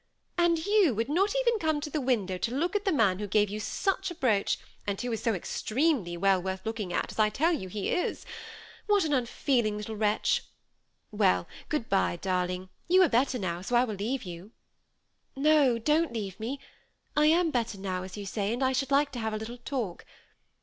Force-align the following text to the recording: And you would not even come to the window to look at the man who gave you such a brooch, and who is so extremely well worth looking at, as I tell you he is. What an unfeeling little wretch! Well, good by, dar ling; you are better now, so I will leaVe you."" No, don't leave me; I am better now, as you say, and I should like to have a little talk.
And 0.35 0.65
you 0.65 0.95
would 0.95 1.09
not 1.09 1.35
even 1.39 1.59
come 1.59 1.79
to 1.79 1.89
the 1.91 2.01
window 2.01 2.39
to 2.39 2.55
look 2.55 2.75
at 2.75 2.85
the 2.85 2.91
man 2.91 3.19
who 3.19 3.27
gave 3.27 3.51
you 3.51 3.59
such 3.59 4.09
a 4.09 4.15
brooch, 4.15 4.57
and 4.87 4.99
who 4.99 5.11
is 5.11 5.21
so 5.21 5.35
extremely 5.35 6.17
well 6.17 6.41
worth 6.41 6.65
looking 6.65 6.91
at, 6.91 7.11
as 7.11 7.19
I 7.19 7.29
tell 7.29 7.53
you 7.53 7.69
he 7.69 7.91
is. 7.91 8.25
What 8.87 9.05
an 9.05 9.13
unfeeling 9.13 9.77
little 9.77 9.95
wretch! 9.95 10.43
Well, 11.11 11.47
good 11.69 11.87
by, 11.87 12.15
dar 12.15 12.47
ling; 12.47 12.69
you 12.87 13.03
are 13.03 13.09
better 13.09 13.37
now, 13.37 13.61
so 13.61 13.75
I 13.75 13.83
will 13.83 13.93
leaVe 13.93 14.23
you."" 14.23 14.49
No, 15.35 15.77
don't 15.77 16.11
leave 16.13 16.39
me; 16.39 16.59
I 17.15 17.27
am 17.27 17.51
better 17.51 17.77
now, 17.77 18.01
as 18.01 18.17
you 18.17 18.25
say, 18.25 18.51
and 18.51 18.63
I 18.63 18.73
should 18.73 18.89
like 18.89 19.11
to 19.11 19.19
have 19.19 19.35
a 19.35 19.37
little 19.37 19.59
talk. 19.59 20.03